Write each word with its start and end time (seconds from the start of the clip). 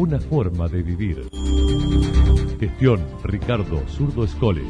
una 0.00 0.18
forma 0.18 0.66
de 0.66 0.82
vivir. 0.82 1.28
Gestión 2.58 3.04
Ricardo 3.22 3.86
Zurdo 3.86 4.24
Escole. 4.24 4.62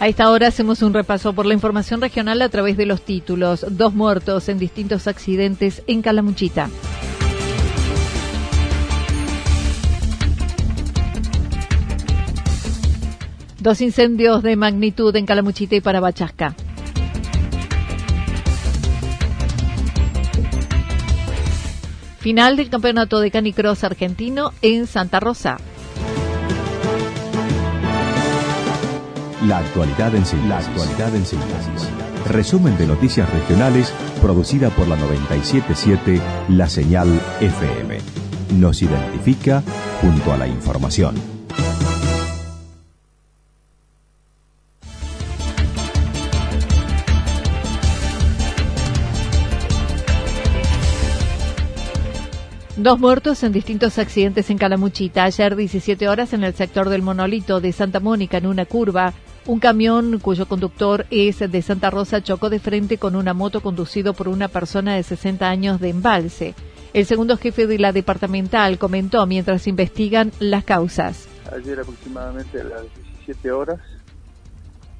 A 0.00 0.06
esta 0.06 0.30
hora 0.30 0.46
hacemos 0.46 0.82
un 0.82 0.94
repaso 0.94 1.32
por 1.32 1.44
la 1.44 1.54
información 1.54 2.00
regional 2.00 2.40
a 2.42 2.48
través 2.48 2.76
de 2.76 2.86
los 2.86 3.02
títulos. 3.02 3.66
Dos 3.68 3.94
muertos 3.94 4.48
en 4.48 4.60
distintos 4.60 5.08
accidentes 5.08 5.82
en 5.88 6.02
Calamuchita. 6.02 6.70
Dos 13.58 13.80
incendios 13.80 14.44
de 14.44 14.54
magnitud 14.54 15.14
en 15.16 15.26
Calamuchita 15.26 15.74
y 15.74 15.80
Parabachasca. 15.80 16.54
Final 22.20 22.56
del 22.56 22.70
campeonato 22.70 23.18
de 23.18 23.32
canicross 23.32 23.82
argentino 23.82 24.52
en 24.62 24.86
Santa 24.86 25.18
Rosa. 25.18 25.58
La 29.48 29.60
actualidad 29.60 30.14
en 30.14 30.26
síntesis. 30.26 31.88
Resumen 32.26 32.76
de 32.76 32.86
noticias 32.86 33.32
regionales 33.32 33.94
producida 34.20 34.68
por 34.68 34.86
la 34.86 34.96
977 34.96 36.20
La 36.50 36.68
Señal 36.68 37.08
FM. 37.40 37.98
Nos 38.58 38.82
identifica 38.82 39.62
junto 40.02 40.34
a 40.34 40.36
la 40.36 40.46
información. 40.46 41.14
Dos 52.76 53.00
muertos 53.00 53.42
en 53.44 53.52
distintos 53.52 53.98
accidentes 53.98 54.50
en 54.50 54.58
Calamuchita. 54.58 55.24
Ayer 55.24 55.56
17 55.56 56.06
horas 56.06 56.34
en 56.34 56.44
el 56.44 56.52
sector 56.52 56.90
del 56.90 57.00
Monolito 57.00 57.62
de 57.62 57.72
Santa 57.72 57.98
Mónica 57.98 58.36
en 58.36 58.46
una 58.46 58.66
curva. 58.66 59.14
Un 59.48 59.60
camión 59.60 60.18
cuyo 60.18 60.46
conductor 60.46 61.06
es 61.10 61.38
de 61.38 61.62
Santa 61.62 61.88
Rosa 61.88 62.22
chocó 62.22 62.50
de 62.50 62.58
frente 62.58 62.98
con 62.98 63.16
una 63.16 63.32
moto 63.32 63.62
conducido 63.62 64.12
por 64.12 64.28
una 64.28 64.48
persona 64.48 64.94
de 64.94 65.02
60 65.02 65.48
años 65.48 65.80
de 65.80 65.88
embalse. 65.88 66.54
El 66.92 67.06
segundo 67.06 67.38
jefe 67.38 67.66
de 67.66 67.78
la 67.78 67.92
departamental 67.94 68.76
comentó 68.76 69.26
mientras 69.26 69.66
investigan 69.66 70.32
las 70.38 70.64
causas. 70.64 71.26
Ayer 71.50 71.80
aproximadamente 71.80 72.60
a 72.60 72.64
las 72.64 72.82
17 73.22 73.50
horas, 73.50 73.80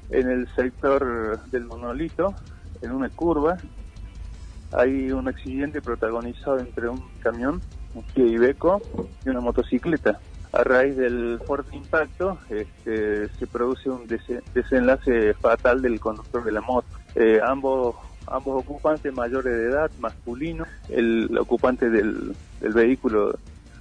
en 0.09 0.27
el 0.27 0.47
sector 0.55 1.39
del 1.51 1.65
monolito, 1.65 2.33
en 2.81 2.89
una 2.89 3.09
curva, 3.09 3.57
hay 4.71 5.11
un 5.11 5.27
accidente 5.27 5.79
protagonizado 5.79 6.57
entre 6.57 6.89
un 6.89 7.03
camión, 7.21 7.61
un 7.93 8.01
Kia 8.01 8.25
Ibeco 8.25 8.81
y 9.23 9.29
una 9.29 9.41
motocicleta. 9.41 10.19
A 10.51 10.63
raíz 10.63 10.97
del 10.97 11.39
fuerte 11.45 11.75
impacto 11.75 12.39
este, 12.49 13.29
se 13.29 13.47
produce 13.47 13.89
un 13.89 14.07
desenlace 14.07 15.33
fatal 15.35 15.81
del 15.81 15.99
conductor 15.99 16.43
de 16.43 16.51
la 16.51 16.61
moto. 16.61 16.87
Eh, 17.15 17.39
ambos 17.43 17.95
ambos 18.27 18.63
ocupantes 18.63 19.13
mayores 19.13 19.53
de 19.53 19.69
edad, 19.69 19.91
masculino, 19.99 20.65
el 20.89 21.35
ocupante 21.37 21.89
del, 21.89 22.35
del 22.61 22.73
vehículo 22.73 23.37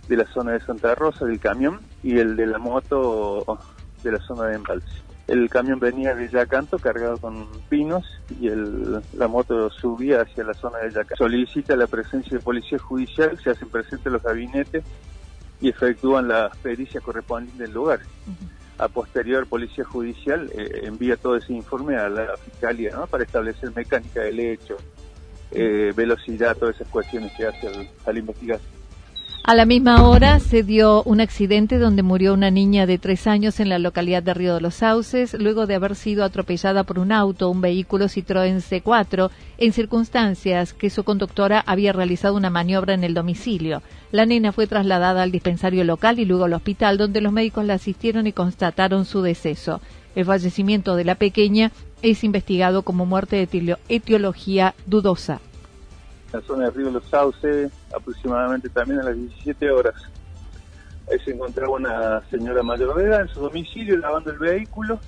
de 0.09 0.17
la 0.17 0.25
zona 0.27 0.53
de 0.53 0.61
Santa 0.61 0.95
Rosa, 0.95 1.27
del 1.27 1.39
camión, 1.39 1.81
y 2.03 2.19
el 2.19 2.37
de 2.37 2.47
la 2.47 2.59
moto 2.59 3.59
de 4.03 4.13
la 4.13 4.19
zona 4.21 4.45
de 4.45 4.57
embalse. 4.57 5.03
El 5.27 5.51
camión 5.51 5.79
venía 5.79 6.15
de 6.15 6.29
Yacanto 6.29 6.79
cargado 6.79 7.19
con 7.19 7.47
pinos 7.69 8.07
y 8.41 8.49
el, 8.49 9.03
la 9.13 9.29
moto 9.29 9.69
subía 9.69 10.23
hacia 10.23 10.43
la 10.43 10.55
zona 10.55 10.79
de 10.79 10.91
Yacanto. 10.91 11.17
Solicita 11.17 11.77
la 11.77 11.87
presencia 11.87 12.39
de 12.39 12.43
policía 12.43 12.79
judicial, 12.79 13.39
se 13.39 13.51
hacen 13.51 13.69
presentes 13.69 14.11
los 14.11 14.23
gabinetes 14.23 14.85
y 15.61 15.69
efectúan 15.69 16.29
las 16.29 16.57
pericias 16.59 17.03
correspondientes 17.03 17.59
del 17.59 17.73
lugar. 17.73 18.01
A 18.79 18.89
posterior, 18.89 19.47
Policía 19.47 19.85
Judicial 19.85 20.51
eh, 20.55 20.83
envía 20.85 21.17
todo 21.17 21.37
ese 21.37 21.53
informe 21.53 21.97
a 21.97 22.09
la 22.09 22.37
Fiscalía 22.37 22.93
¿no? 22.95 23.07
para 23.09 23.25
establecer 23.25 23.75
mecánica 23.75 24.21
del 24.21 24.39
hecho, 24.39 24.77
eh, 25.51 25.93
velocidad, 25.97 26.57
todas 26.57 26.77
esas 26.77 26.89
cuestiones 26.89 27.33
que 27.37 27.47
hace 27.47 27.67
al, 27.67 27.91
a 28.07 28.13
la 28.13 28.19
investigación. 28.19 28.78
A 29.49 29.55
la 29.55 29.65
misma 29.65 30.07
hora 30.07 30.41
se 30.41 30.63
dio 30.63 31.03
un 31.05 31.23
accidente 31.23 31.79
donde 31.79 32.03
murió 32.03 32.35
una 32.35 32.51
niña 32.51 32.85
de 32.85 32.99
tres 32.99 33.27
años 33.27 33.61
en 33.61 33.71
la 33.71 33.79
localidad 33.79 34.23
de 34.23 34.35
Río 34.35 34.57
de 34.57 34.61
los 34.61 34.75
Sauces, 34.75 35.33
luego 35.33 35.67
de 35.67 35.75
haber 35.75 35.97
sido 35.97 36.23
atropellada 36.23 36.85
por 36.85 36.99
un 36.99 37.13
auto, 37.13 37.49
un 37.49 37.63
vehículo 37.63 38.09
Citroën 38.09 38.61
C4, 38.61 39.31
en 39.57 39.73
circunstancias 39.73 40.75
que 40.75 40.91
su 40.91 41.03
conductora 41.03 41.65
había 41.67 41.95
realizado 41.95 42.37
una 42.37 42.51
maniobra 42.51 42.93
en 42.93 43.05
el 43.05 43.15
domicilio. 43.15 43.81
La 44.13 44.27
nena 44.27 44.53
fue 44.53 44.67
trasladada 44.67 45.23
al 45.23 45.33
dispensario 45.33 45.83
local 45.83 46.19
y 46.19 46.27
luego 46.27 46.45
al 46.45 46.53
hospital, 46.53 46.99
donde 46.99 47.23
los 47.23 47.33
médicos 47.33 47.65
la 47.65 47.73
asistieron 47.73 48.27
y 48.27 48.33
constataron 48.33 49.07
su 49.07 49.23
deceso. 49.23 49.81
El 50.15 50.27
fallecimiento 50.27 50.95
de 50.95 51.05
la 51.05 51.15
pequeña 51.15 51.73
es 52.03 52.23
investigado 52.23 52.83
como 52.83 53.07
muerte 53.07 53.47
de 53.47 53.79
etiología 53.89 54.75
dudosa 54.85 55.41
en 56.33 56.41
la 56.41 56.47
zona 56.47 56.65
de 56.65 56.71
Río 56.71 56.87
de 56.87 56.93
los 56.93 57.05
Sauces, 57.07 57.73
aproximadamente 57.95 58.69
también 58.69 59.01
a 59.01 59.05
las 59.05 59.17
17 59.17 59.71
horas. 59.71 59.95
Ahí 61.11 61.19
se 61.25 61.33
encontraba 61.33 61.73
una 61.73 62.23
señora 62.31 62.63
mayor 62.63 62.97
de 62.97 63.05
edad 63.05 63.23
en 63.23 63.29
su 63.29 63.41
domicilio 63.41 63.97
lavando 63.97 64.31
el 64.31 64.39
vehículo, 64.39 65.01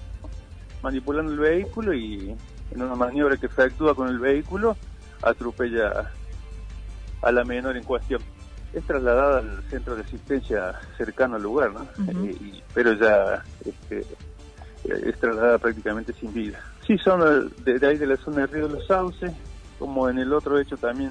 manipulando 0.83 1.33
el 1.33 1.39
vehículo 1.39 1.93
y 1.93 2.35
en 2.71 2.83
una 2.83 2.95
maniobra 2.95 3.37
que 3.37 3.47
efectúa 3.47 3.95
con 3.95 4.09
el 4.09 4.19
vehículo 4.19 4.77
atropella 5.23 6.11
a 7.23 7.33
la 7.33 7.45
menor 7.45 7.77
en 7.77 7.85
cuestión. 7.85 8.23
Es 8.73 8.85
trasladada 8.85 9.41
al 9.41 9.63
centro 9.69 9.97
de 9.97 10.03
asistencia 10.03 10.75
cercano 10.97 11.37
al 11.37 11.43
lugar, 11.43 11.73
¿no? 11.73 11.83
Eh, 12.09 12.63
pero 12.73 12.93
ya 12.93 13.43
este, 13.65 14.07
es 14.85 15.19
trasladada 15.19 15.59
prácticamente 15.59 16.13
sin 16.13 16.33
vida. 16.33 16.61
Sí, 16.87 16.97
son 16.99 17.53
de, 17.65 17.79
de 17.79 17.87
ahí 17.87 17.99
de 17.99 18.07
la 18.07 18.17
zona 18.17 18.39
de 18.39 18.47
Río 18.47 18.69
de 18.69 18.75
los 18.75 18.87
Sauces, 18.87 19.33
como 19.81 20.11
en 20.11 20.19
el 20.19 20.33
otro 20.35 20.61
hecho 20.61 20.77
también 20.77 21.11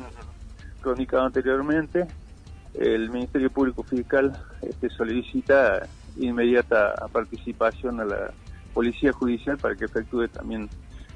cronicado 0.81 1.25
anteriormente, 1.25 2.05
el 2.75 3.09
Ministerio 3.09 3.49
Público 3.49 3.81
Fiscal 3.81 4.31
este, 4.61 4.89
solicita 4.91 5.87
inmediata 6.17 6.93
participación 7.11 7.99
a 7.99 8.05
la 8.05 8.31
Policía 8.73 9.11
Judicial 9.11 9.57
para 9.57 9.75
que 9.75 9.85
efectúe 9.85 10.27
también 10.27 10.69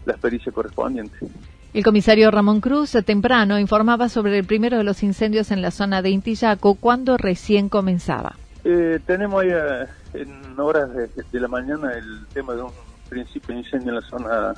las 0.05 0.17
pericias 0.19 0.53
correspondientes. 0.53 1.29
El 1.75 1.83
comisario 1.83 2.31
Ramón 2.31 2.59
Cruz 2.59 2.91
temprano 3.05 3.59
informaba 3.59 4.09
sobre 4.09 4.37
el 4.37 4.45
primero 4.45 4.77
de 4.77 4.83
los 4.83 5.03
incendios 5.03 5.51
en 5.51 5.61
la 5.61 5.69
zona 5.69 6.01
de 6.01 6.09
Intillaco 6.09 6.73
cuando 6.73 7.17
recién 7.17 7.69
comenzaba. 7.69 8.35
Eh, 8.63 8.99
tenemos 9.05 9.43
ahí 9.43 9.49
eh, 9.51 9.85
en 10.13 10.59
horas 10.59 10.91
de, 10.93 11.07
de, 11.31 11.39
la 11.39 11.47
mañana 11.47 11.93
el 11.93 12.25
tema 12.33 12.53
de 12.53 12.63
un 12.63 12.71
principio 13.09 13.53
de 13.53 13.61
incendio 13.61 13.89
en 13.89 13.95
la 13.95 14.01
zona 14.01 14.53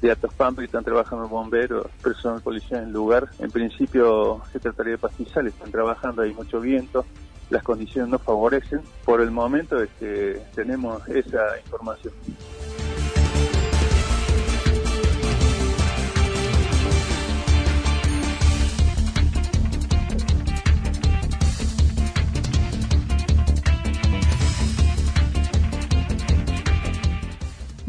de 0.00 0.10
Atopampa 0.10 0.60
que 0.60 0.66
están 0.66 0.84
trabajando 0.84 1.28
bomberos, 1.28 1.86
personal 2.02 2.40
policial 2.40 2.82
en 2.82 2.88
el 2.88 2.92
lugar. 2.92 3.28
En 3.38 3.50
principio 3.50 4.42
se 4.52 4.60
trataría 4.60 4.92
de 4.92 4.98
pastizales, 4.98 5.54
están 5.54 5.70
trabajando, 5.70 6.22
hay 6.22 6.34
mucho 6.34 6.60
viento, 6.60 7.04
las 7.50 7.62
condiciones 7.62 8.10
no 8.10 8.18
favorecen. 8.18 8.80
Por 9.04 9.20
el 9.20 9.30
momento 9.30 9.82
este, 9.82 10.42
tenemos 10.54 11.06
esa 11.08 11.58
información. 11.64 12.12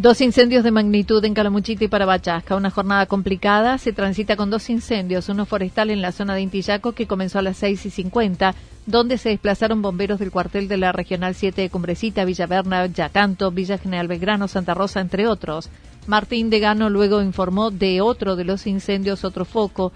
Dos 0.06 0.22
incendios 0.22 0.64
de 0.64 0.70
magnitud 0.70 1.26
en 1.26 1.34
Calamuchita 1.34 1.84
y 1.84 1.88
Parabachasca. 1.88 2.56
Una 2.56 2.70
jornada 2.70 3.08
complicada. 3.08 3.80
Se 3.80 3.92
transita 3.92 4.36
con 4.36 4.52
dos 4.52 4.70
incendios, 4.70 5.30
uno 5.30 5.48
forestal 5.48 5.90
en 5.90 6.04
la 6.04 6.12
zona 6.12 6.36
de 6.36 6.42
Intillaco 6.42 6.92
que 6.92 7.08
comenzó 7.08 7.40
a 7.40 7.42
las 7.42 7.58
seis 7.58 7.88
y 7.88 7.90
cincuenta, 7.90 8.54
donde 8.86 9.18
se 9.18 9.30
desplazaron 9.30 9.82
bomberos 9.82 10.20
del 10.20 10.30
cuartel 10.30 10.68
de 10.68 10.78
la 10.78 10.92
Regional 10.92 11.34
7 11.34 11.60
de 11.60 11.70
Cumbrecita, 11.72 12.24
Villaverna, 12.24 12.86
Yacanto, 12.86 13.50
Villa 13.50 13.80
General 13.80 14.08
Belgrano, 14.08 14.48
Santa 14.48 14.76
Rosa, 14.76 15.00
entre 15.00 15.26
otros. 15.26 15.72
Martín 16.06 16.52
de 16.52 16.60
Gano 16.60 16.92
luego 16.92 17.24
informó 17.24 17.72
de 17.72 18.02
otro 18.02 18.36
de 18.36 18.44
los 18.44 18.68
incendios, 18.68 19.24
otro 19.24 19.44
foco, 19.44 19.92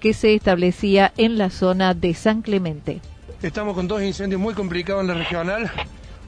que 0.00 0.12
se 0.12 0.34
establecía 0.34 1.14
en 1.16 1.38
la 1.38 1.48
zona 1.48 1.94
de 1.94 2.12
San 2.12 2.42
Clemente. 2.42 3.00
Estamos 3.40 3.74
con 3.74 3.88
dos 3.88 4.02
incendios 4.02 4.38
muy 4.38 4.52
complicados 4.52 5.00
en 5.00 5.08
la 5.08 5.14
regional. 5.14 5.70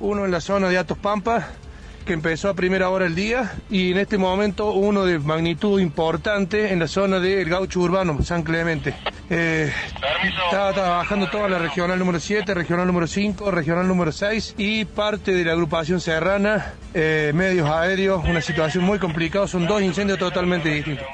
Uno 0.00 0.24
en 0.24 0.30
la 0.30 0.40
zona 0.40 0.70
de 0.70 0.78
Atos 0.78 0.96
Pampa, 0.96 1.48
que 2.08 2.14
empezó 2.14 2.48
a 2.48 2.54
primera 2.54 2.88
hora 2.88 3.04
del 3.04 3.14
día 3.14 3.52
y 3.68 3.92
en 3.92 3.98
este 3.98 4.16
momento 4.16 4.72
uno 4.72 5.04
de 5.04 5.18
magnitud 5.18 5.78
importante 5.78 6.72
en 6.72 6.78
la 6.78 6.88
zona 6.88 7.20
del 7.20 7.46
gaucho 7.50 7.80
urbano, 7.80 8.22
San 8.22 8.44
Clemente. 8.44 8.94
Eh, 9.28 9.70
está 10.46 10.72
trabajando 10.72 11.28
toda 11.28 11.50
la 11.50 11.58
regional 11.58 11.98
número 11.98 12.18
7, 12.18 12.54
regional 12.54 12.86
número 12.86 13.06
5, 13.06 13.50
regional 13.50 13.86
número 13.86 14.10
6 14.10 14.54
y 14.56 14.86
parte 14.86 15.32
de 15.32 15.44
la 15.44 15.52
agrupación 15.52 16.00
serrana, 16.00 16.72
eh, 16.94 17.32
medios 17.34 17.68
aéreos, 17.68 18.24
una 18.26 18.40
situación 18.40 18.84
muy 18.84 18.98
complicada, 18.98 19.46
son 19.46 19.66
dos 19.66 19.82
incendios 19.82 20.18
totalmente 20.18 20.70
distintos. 20.70 21.06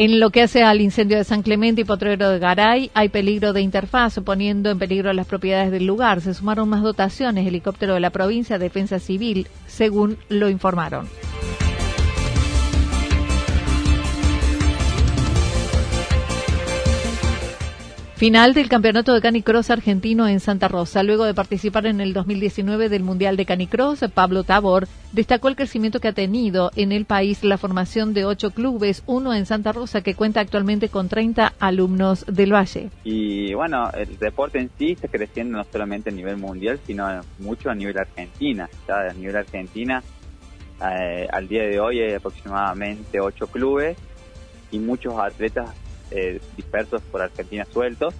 En 0.00 0.20
lo 0.20 0.30
que 0.30 0.42
hace 0.42 0.62
al 0.62 0.80
incendio 0.80 1.18
de 1.18 1.24
San 1.24 1.42
Clemente 1.42 1.80
y 1.80 1.84
Potrero 1.84 2.30
de 2.30 2.38
Garay, 2.38 2.88
hay 2.94 3.08
peligro 3.08 3.52
de 3.52 3.62
interfaz, 3.62 4.20
poniendo 4.24 4.70
en 4.70 4.78
peligro 4.78 5.12
las 5.12 5.26
propiedades 5.26 5.72
del 5.72 5.86
lugar. 5.86 6.20
Se 6.20 6.34
sumaron 6.34 6.68
más 6.68 6.84
dotaciones, 6.84 7.44
helicóptero 7.44 7.94
de 7.94 8.00
la 8.00 8.10
provincia, 8.10 8.60
defensa 8.60 9.00
civil, 9.00 9.48
según 9.66 10.16
lo 10.28 10.48
informaron. 10.50 11.08
Final 18.18 18.52
del 18.52 18.68
campeonato 18.68 19.14
de 19.14 19.20
canicross 19.20 19.70
argentino 19.70 20.26
en 20.26 20.40
Santa 20.40 20.66
Rosa. 20.66 21.04
Luego 21.04 21.24
de 21.24 21.34
participar 21.34 21.86
en 21.86 22.00
el 22.00 22.12
2019 22.12 22.88
del 22.88 23.04
Mundial 23.04 23.36
de 23.36 23.46
Canicross, 23.46 24.00
Pablo 24.12 24.42
Tabor 24.42 24.88
destacó 25.12 25.46
el 25.46 25.54
crecimiento 25.54 26.00
que 26.00 26.08
ha 26.08 26.12
tenido 26.12 26.72
en 26.74 26.90
el 26.90 27.04
país 27.04 27.44
la 27.44 27.58
formación 27.58 28.14
de 28.14 28.24
ocho 28.24 28.50
clubes, 28.50 29.04
uno 29.06 29.34
en 29.34 29.46
Santa 29.46 29.70
Rosa 29.70 30.00
que 30.00 30.16
cuenta 30.16 30.40
actualmente 30.40 30.88
con 30.88 31.08
30 31.08 31.52
alumnos 31.60 32.26
del 32.26 32.52
Valle. 32.52 32.90
Y 33.04 33.54
bueno, 33.54 33.88
el 33.92 34.18
deporte 34.18 34.58
en 34.58 34.70
sí 34.76 34.96
está 34.96 35.06
creciendo 35.06 35.58
no 35.58 35.64
solamente 35.70 36.10
a 36.10 36.12
nivel 36.12 36.38
mundial, 36.38 36.80
sino 36.84 37.20
mucho 37.38 37.70
a 37.70 37.74
nivel 37.76 37.98
argentina. 37.98 38.68
Ya 38.88 39.10
a 39.10 39.12
nivel 39.12 39.36
argentina, 39.36 40.02
eh, 40.84 41.28
al 41.30 41.46
día 41.46 41.62
de 41.68 41.78
hoy 41.78 42.00
hay 42.00 42.14
aproximadamente 42.14 43.20
ocho 43.20 43.46
clubes 43.46 43.96
y 44.72 44.80
muchos 44.80 45.14
atletas 45.20 45.70
eh, 46.10 46.40
dispersos 46.56 47.02
por 47.02 47.22
Argentina 47.22 47.64
sueltos 47.64 48.14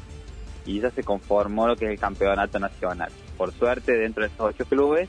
y 0.66 0.80
ya 0.80 0.90
se 0.90 1.02
conformó 1.02 1.66
lo 1.66 1.76
que 1.76 1.86
es 1.86 1.90
el 1.92 1.98
campeonato 1.98 2.58
nacional. 2.58 3.10
Por 3.36 3.52
suerte, 3.52 3.96
dentro 3.96 4.22
de 4.22 4.28
estos 4.28 4.54
ocho 4.54 4.64
clubes, 4.66 5.08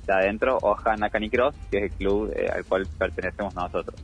está 0.00 0.18
adentro 0.18 0.58
Ojana 0.60 1.08
Canicross, 1.08 1.54
que 1.70 1.78
es 1.78 1.82
el 1.84 1.90
club 1.92 2.32
eh, 2.36 2.48
al 2.52 2.64
cual 2.64 2.86
pertenecemos 2.98 3.54
nosotros. 3.54 3.98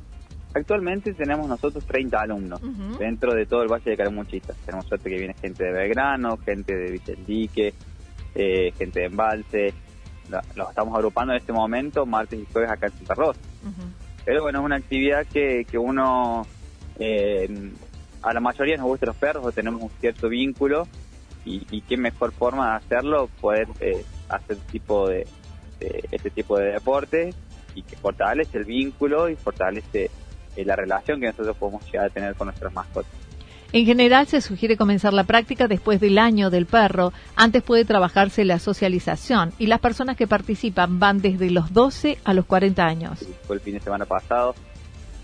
Actualmente 0.54 1.12
tenemos 1.12 1.46
nosotros 1.48 1.84
30 1.84 2.18
alumnos 2.18 2.60
dentro 2.98 3.34
de 3.34 3.44
todo 3.44 3.62
el 3.62 3.68
Valle 3.68 3.90
de 3.90 3.96
Caramuchita. 3.96 4.54
Tenemos 4.64 4.86
suerte 4.86 5.10
que 5.10 5.18
viene 5.18 5.34
gente 5.34 5.64
de 5.64 5.70
Belgrano, 5.70 6.38
gente 6.38 6.74
de 6.74 6.92
Vicentique, 6.92 7.74
eh, 8.34 8.72
gente 8.78 9.00
de 9.00 9.06
Embalse. 9.06 9.74
Los 10.54 10.70
estamos 10.70 10.94
agrupando 10.94 11.34
en 11.34 11.40
este 11.40 11.52
momento, 11.52 12.06
martes 12.06 12.40
y 12.40 12.50
jueves 12.50 12.70
acá 12.70 12.86
en 12.86 12.92
Santa 12.92 13.14
Rosa. 13.14 13.40
Pero 14.24 14.42
bueno, 14.42 14.60
es 14.60 14.64
una 14.64 14.76
actividad 14.76 15.26
que, 15.26 15.66
que 15.70 15.76
uno 15.76 16.46
eh, 16.98 17.70
a 18.22 18.32
la 18.32 18.40
mayoría 18.40 18.76
nos 18.76 18.86
gustan 18.86 19.08
los 19.08 19.16
perros 19.16 19.44
o 19.44 19.52
tenemos 19.52 19.82
un 19.82 19.90
cierto 20.00 20.28
vínculo 20.28 20.86
y, 21.44 21.80
qué 21.82 21.96
mejor 21.96 22.32
forma 22.32 22.70
de 22.70 22.76
hacerlo 22.76 23.30
poder 23.40 23.68
eh, 23.78 24.04
hacer 24.28 24.56
tipo 24.70 25.08
de, 25.08 25.26
este 26.10 26.30
tipo 26.30 26.58
de 26.58 26.72
deporte 26.72 27.32
y 27.74 27.82
que 27.82 27.96
fortalece 27.96 28.58
el 28.58 28.64
vínculo 28.64 29.28
y 29.28 29.36
fortalece 29.36 30.10
eh, 30.56 30.64
la 30.64 30.74
relación 30.74 31.20
que 31.20 31.26
nosotros 31.26 31.56
podemos 31.56 31.84
llegar 31.86 32.06
a 32.06 32.10
tener 32.10 32.34
con 32.34 32.48
nuestras 32.48 32.72
mascotas. 32.72 33.12
En 33.72 33.84
general 33.84 34.26
se 34.26 34.40
sugiere 34.40 34.76
comenzar 34.76 35.12
la 35.12 35.24
práctica 35.24 35.68
después 35.68 36.00
del 36.00 36.18
año 36.18 36.50
del 36.50 36.66
perro. 36.66 37.12
Antes 37.34 37.62
puede 37.62 37.84
trabajarse 37.84 38.44
la 38.44 38.58
socialización 38.58 39.52
y 39.58 39.66
las 39.66 39.80
personas 39.80 40.16
que 40.16 40.26
participan 40.26 40.98
van 40.98 41.20
desde 41.20 41.50
los 41.50 41.72
12 41.72 42.18
a 42.24 42.32
los 42.32 42.46
40 42.46 42.84
años. 42.84 43.26
fue 43.46 43.56
el 43.56 43.62
fin 43.62 43.74
de 43.74 43.80
semana 43.80 44.04
pasado 44.04 44.54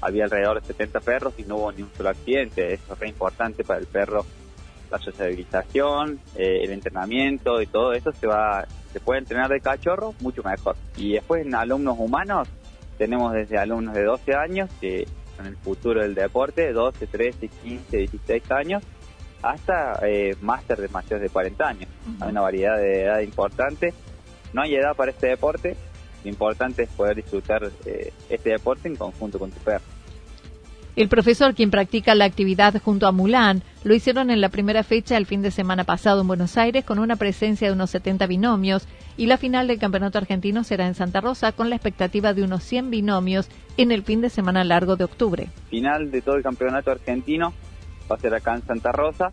había 0.03 0.25
alrededor 0.25 0.61
de 0.61 0.67
70 0.67 1.01
perros 1.01 1.35
y 1.39 1.45
no 1.45 1.57
hubo 1.57 1.73
ni 1.73 1.83
un 1.83 1.91
solo 1.97 2.11
accidente. 2.11 2.75
Eso 2.75 2.93
es 2.93 2.99
re 2.99 3.09
importante 3.09 3.65
para 3.65 3.81
el 3.81 3.87
perro, 3.87 4.27
la 4.91 4.99
socialización, 4.99 6.21
eh, 6.37 6.61
el 6.65 6.73
entrenamiento 6.73 7.63
y 7.63 7.67
todo 7.67 7.95
eso 7.95 8.13
se 8.13 8.27
va, 8.27 8.67
se 8.93 9.01
puede 9.01 9.21
entrenar 9.21 9.49
de 9.49 9.61
cachorro 9.61 10.15
mucho 10.21 10.43
mejor. 10.43 10.77
Y 10.97 11.13
después 11.13 11.47
en 11.47 11.55
alumnos 11.55 11.97
humanos 11.99 12.49
tenemos 12.99 13.33
desde 13.33 13.59
alumnos 13.59 13.95
de 13.95 14.05
12 14.05 14.35
años, 14.35 14.71
que 14.81 15.07
son 15.37 15.47
el 15.47 15.57
futuro 15.57 16.03
del 16.03 16.15
deporte, 16.15 16.73
12, 16.73 17.07
13, 17.07 17.49
15, 17.49 17.97
16 17.97 18.51
años, 18.51 18.83
hasta 19.41 19.99
eh, 20.03 20.37
máster 20.41 20.81
de 20.81 20.89
mayores 20.89 21.23
de 21.23 21.29
40 21.29 21.67
años. 21.67 21.89
Hay 22.21 22.31
una 22.31 22.41
variedad 22.41 22.77
de 22.77 23.05
edad 23.05 23.21
importante. 23.21 23.95
No 24.53 24.63
hay 24.63 24.75
edad 24.75 24.95
para 24.95 25.13
este 25.13 25.29
deporte, 25.29 25.77
lo 26.25 26.31
importante 26.31 26.85
es 26.85 26.89
poder 26.91 27.17
disfrutar 27.17 27.71
eh, 27.85 28.13
este 28.29 28.51
deporte 28.51 28.89
en 28.89 28.97
conjunto 28.97 29.39
con 29.39 29.51
tu 29.51 29.59
perro. 29.61 29.85
El 30.95 31.09
profesor, 31.09 31.55
quien 31.55 31.71
practica 31.71 32.15
la 32.15 32.27
actividad 32.27 32.79
junto 32.83 33.07
a 33.07 33.13
Mulan, 33.13 33.63
lo 33.83 33.95
hicieron 33.95 34.29
en 34.29 34.43
la 34.43 34.51
primera 34.51 34.83
fecha 34.83 35.17
el 35.17 35.25
fin 35.25 35.41
de 35.41 35.51
semana 35.51 35.85
pasado 35.85 36.21
en 36.21 36.29
Buenos 36.29 36.59
Aires 36.59 36.85
con 36.85 36.99
una 36.99 37.17
presencia 37.17 37.67
de 37.67 37.73
unos 37.73 37.89
70 37.91 38.27
binomios 38.27 38.87
y 39.17 39.25
la 39.25 39.39
final 39.39 39.69
del 39.69 39.79
campeonato 39.79 40.19
argentino 40.19 40.65
será 40.65 40.87
en 40.87 40.95
Santa 40.95 41.23
Rosa 41.23 41.53
con 41.53 41.71
la 41.71 41.77
expectativa 41.77 42.35
de 42.35 42.43
unos 42.43 42.63
100 42.65 42.91
binomios 42.91 43.49
en 43.79 43.91
el 43.91 44.03
fin 44.03 44.21
de 44.21 44.29
semana 44.29 44.65
largo 44.65 44.97
de 44.97 45.05
octubre. 45.05 45.49
Final 45.71 46.11
de 46.11 46.21
todo 46.21 46.37
el 46.37 46.43
campeonato 46.43 46.91
argentino 46.91 47.55
va 48.11 48.17
a 48.17 48.19
ser 48.19 48.35
acá 48.35 48.55
en 48.55 48.63
Santa 48.63 48.93
Rosa, 48.93 49.33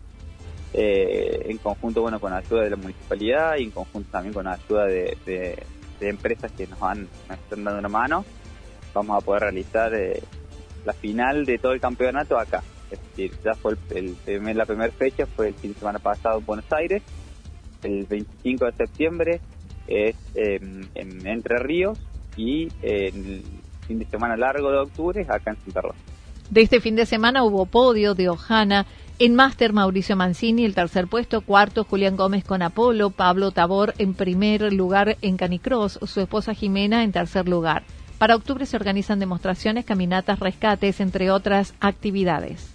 eh, 0.72 1.44
en 1.44 1.58
conjunto 1.58 2.00
bueno 2.00 2.18
con 2.20 2.30
la 2.30 2.38
ayuda 2.38 2.62
de 2.62 2.70
la 2.70 2.76
municipalidad 2.76 3.56
y 3.58 3.64
en 3.64 3.70
conjunto 3.70 4.10
también 4.10 4.32
con 4.32 4.46
la 4.46 4.52
ayuda 4.52 4.86
de 4.86 5.18
de 5.26 5.62
empresas 6.08 6.50
que 6.52 6.66
nos, 6.66 6.80
han, 6.82 7.08
están 7.28 7.64
dando 7.64 7.78
una 7.78 7.88
mano, 7.88 8.24
vamos 8.94 9.22
a 9.22 9.24
poder 9.24 9.42
realizar 9.42 9.94
eh, 9.94 10.22
la 10.84 10.92
final 10.92 11.44
de 11.44 11.58
todo 11.58 11.72
el 11.72 11.80
campeonato 11.80 12.38
acá. 12.38 12.62
Es 12.90 12.98
decir, 13.02 13.32
ya 13.44 13.54
fue 13.54 13.76
el, 13.90 14.16
la 14.56 14.66
primera 14.66 14.92
fecha, 14.92 15.26
fue 15.26 15.48
el 15.48 15.54
fin 15.54 15.72
de 15.72 15.78
semana 15.78 15.98
pasado 15.98 16.38
en 16.38 16.46
Buenos 16.46 16.72
Aires, 16.72 17.02
el 17.82 18.04
25 18.06 18.66
de 18.66 18.72
septiembre 18.72 19.40
es 19.86 20.16
em, 20.34 20.82
en 20.94 21.26
Entre 21.26 21.58
Ríos 21.58 21.98
y 22.36 22.68
el 22.82 23.42
fin 23.86 23.98
de 23.98 24.04
semana 24.06 24.36
largo 24.36 24.70
de 24.70 24.78
octubre 24.78 25.26
acá 25.28 25.50
en 25.50 25.60
Santa 25.64 25.80
Rosa. 25.80 25.98
De 26.50 26.62
este 26.62 26.80
fin 26.80 26.96
de 26.96 27.06
semana 27.06 27.44
hubo 27.44 27.66
podio 27.66 28.14
de 28.14 28.28
Ojana 28.28 28.86
en 29.20 29.34
máster, 29.34 29.74
Mauricio 29.74 30.16
Mancini, 30.16 30.64
el 30.64 30.74
tercer 30.74 31.06
puesto. 31.06 31.42
Cuarto, 31.42 31.84
Julián 31.84 32.16
Gómez 32.16 32.42
con 32.42 32.62
Apolo. 32.62 33.10
Pablo 33.10 33.50
Tabor 33.50 33.92
en 33.98 34.14
primer 34.14 34.72
lugar 34.72 35.18
en 35.20 35.36
Canicross. 35.36 35.98
Su 36.04 36.22
esposa 36.22 36.54
Jimena 36.54 37.04
en 37.04 37.12
tercer 37.12 37.46
lugar. 37.46 37.82
Para 38.16 38.34
octubre 38.34 38.64
se 38.64 38.76
organizan 38.76 39.18
demostraciones, 39.18 39.84
caminatas, 39.84 40.40
rescates, 40.40 41.00
entre 41.00 41.30
otras 41.30 41.74
actividades. 41.80 42.72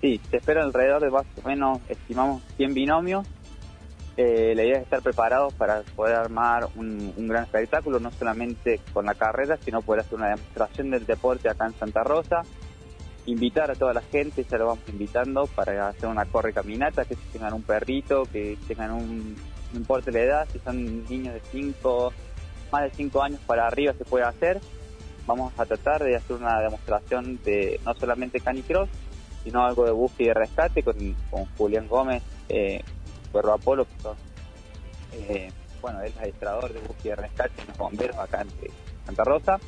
Sí, 0.00 0.20
se 0.30 0.36
espera 0.36 0.62
alrededor 0.62 1.02
de 1.02 1.10
más 1.10 1.26
o 1.42 1.48
menos, 1.48 1.80
estimamos 1.88 2.42
100 2.56 2.72
binomios. 2.72 3.26
Eh, 4.16 4.52
la 4.54 4.62
idea 4.62 4.76
es 4.76 4.84
estar 4.84 5.02
preparados 5.02 5.54
para 5.54 5.82
poder 5.96 6.14
armar 6.14 6.68
un, 6.76 7.12
un, 7.16 7.26
gran 7.26 7.42
espectáculo, 7.42 7.98
no 7.98 8.12
solamente 8.12 8.78
con 8.92 9.06
la 9.06 9.14
carrera, 9.14 9.56
sino 9.56 9.82
poder 9.82 10.02
hacer 10.02 10.14
una 10.14 10.28
demostración 10.28 10.90
del 10.92 11.04
deporte 11.04 11.48
acá 11.48 11.66
en 11.66 11.74
Santa 11.74 12.04
Rosa, 12.04 12.42
invitar 13.26 13.70
a 13.70 13.74
toda 13.74 13.94
la 13.94 14.02
gente, 14.02 14.44
ya 14.44 14.58
lo 14.58 14.66
vamos 14.66 14.84
invitando 14.88 15.46
para 15.46 15.88
hacer 15.88 16.08
una 16.08 16.24
corre 16.26 16.52
caminata, 16.52 17.04
que 17.04 17.16
tengan 17.32 17.54
un 17.54 17.62
perrito, 17.62 18.24
que 18.24 18.58
tengan 18.68 18.92
un, 18.92 19.36
no 19.72 19.78
importa 19.78 20.10
la 20.10 20.20
edad, 20.20 20.48
si 20.52 20.58
son 20.58 21.04
niños 21.08 21.34
de 21.34 21.40
5, 21.50 22.12
más 22.70 22.82
de 22.82 22.90
5 22.90 23.22
años 23.22 23.40
para 23.46 23.66
arriba 23.66 23.92
se 23.94 24.04
puede 24.04 24.24
hacer. 24.24 24.60
Vamos 25.26 25.52
a 25.58 25.64
tratar 25.64 26.04
de 26.04 26.16
hacer 26.16 26.36
una 26.36 26.60
demostración 26.60 27.40
de 27.44 27.80
no 27.84 27.94
solamente 27.94 28.40
canicross, 28.40 28.90
sino 29.42 29.64
algo 29.64 29.84
de 29.84 29.92
búsqueda 29.92 30.30
y 30.30 30.32
rescate 30.34 30.82
con, 30.82 30.96
con 31.30 31.46
Julián 31.56 31.88
Gómez, 31.88 32.22
eh, 32.48 32.82
Perro 33.32 33.54
Apolo, 33.54 33.86
que 33.86 34.02
son, 34.02 34.16
eh, 35.14 35.50
bueno, 35.80 36.02
él 36.02 36.08
es 36.08 36.16
administrador 36.16 36.72
de 36.72 36.80
búsqueda 36.80 37.14
y 37.14 37.16
rescate 37.22 37.62
en 37.62 37.68
los 37.68 37.78
bomberos 37.78 38.18
acá 38.18 38.42
en 38.42 38.48
Santa 39.06 39.24
Rosa 39.24 39.58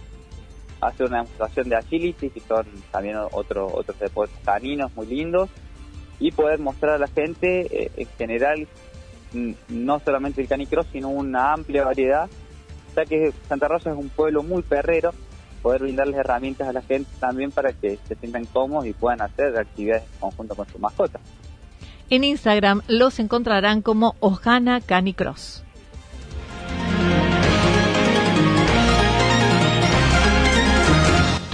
hacer 0.80 1.06
una 1.06 1.18
demostración 1.18 1.68
de 1.68 1.76
agility, 1.76 2.30
que 2.30 2.40
son 2.40 2.66
también 2.90 3.16
otros 3.32 3.72
otros 3.74 3.98
deportes 3.98 4.36
caninos 4.44 4.94
muy 4.94 5.06
lindos, 5.06 5.50
y 6.18 6.32
poder 6.32 6.58
mostrar 6.58 6.94
a 6.94 6.98
la 6.98 7.08
gente 7.08 7.66
eh, 7.70 7.90
en 7.96 8.08
general 8.18 8.68
no 9.68 10.00
solamente 10.00 10.40
el 10.40 10.48
canicross, 10.48 10.86
sino 10.92 11.08
una 11.08 11.52
amplia 11.52 11.84
variedad, 11.84 12.28
ya 12.94 13.04
que 13.04 13.32
Santa 13.48 13.68
Rosa 13.68 13.90
es 13.90 13.96
un 13.96 14.08
pueblo 14.08 14.42
muy 14.42 14.62
perrero, 14.62 15.12
poder 15.62 15.82
brindarles 15.82 16.16
herramientas 16.16 16.68
a 16.68 16.72
la 16.72 16.82
gente 16.82 17.10
también 17.18 17.50
para 17.50 17.72
que 17.72 17.98
se 18.06 18.14
sientan 18.14 18.44
cómodos 18.46 18.86
y 18.86 18.92
puedan 18.92 19.20
hacer 19.20 19.56
actividades 19.58 20.04
en 20.04 20.20
conjunto 20.20 20.54
con 20.54 20.68
su 20.68 20.78
mascota. 20.78 21.20
En 22.08 22.22
Instagram 22.22 22.82
los 22.86 23.18
encontrarán 23.18 23.82
como 23.82 24.14
Ojana 24.20 24.80
Canicross. 24.80 25.65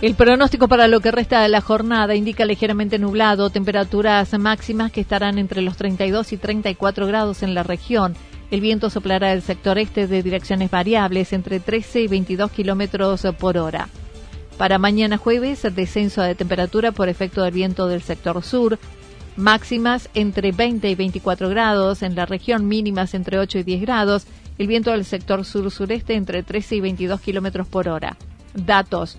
El 0.00 0.14
pronóstico 0.14 0.68
para 0.68 0.86
lo 0.86 1.00
que 1.00 1.10
resta 1.10 1.42
de 1.42 1.48
la 1.48 1.60
jornada 1.60 2.14
indica 2.14 2.44
ligeramente 2.44 3.00
nublado, 3.00 3.50
temperaturas 3.50 4.32
máximas 4.38 4.92
que 4.92 5.00
estarán 5.00 5.38
entre 5.38 5.60
los 5.60 5.76
32 5.76 6.32
y 6.32 6.36
34 6.36 7.08
grados 7.08 7.42
en 7.42 7.52
la 7.52 7.64
región. 7.64 8.14
El 8.52 8.60
viento 8.60 8.90
soplará 8.90 9.30
del 9.30 9.42
sector 9.42 9.76
este 9.76 10.06
de 10.06 10.22
direcciones 10.22 10.70
variables 10.70 11.32
entre 11.32 11.58
13 11.58 12.02
y 12.02 12.06
22 12.06 12.52
kilómetros 12.52 13.26
por 13.40 13.58
hora. 13.58 13.88
Para 14.56 14.78
mañana 14.78 15.18
jueves, 15.18 15.66
descenso 15.74 16.22
de 16.22 16.36
temperatura 16.36 16.92
por 16.92 17.08
efecto 17.08 17.42
del 17.42 17.52
viento 17.52 17.88
del 17.88 18.02
sector 18.02 18.40
sur. 18.44 18.78
Máximas 19.34 20.10
entre 20.14 20.52
20 20.52 20.88
y 20.90 20.94
24 20.94 21.48
grados 21.48 22.02
en 22.04 22.14
la 22.14 22.24
región, 22.24 22.68
mínimas 22.68 23.14
entre 23.14 23.40
8 23.40 23.58
y 23.58 23.62
10 23.64 23.80
grados. 23.80 24.26
El 24.58 24.68
viento 24.68 24.92
del 24.92 25.04
sector 25.04 25.44
sur-sureste 25.44 26.14
entre 26.14 26.44
13 26.44 26.76
y 26.76 26.80
22 26.82 27.20
kilómetros 27.20 27.66
por 27.66 27.88
hora. 27.88 28.16
Datos 28.54 29.18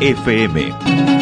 FM. 0.00 1.19